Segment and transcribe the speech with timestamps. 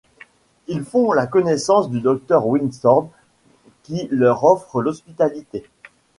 [0.65, 3.11] Ils font la connaissance du docteur Windsor
[3.83, 5.63] qui leur offre l'hospitalité.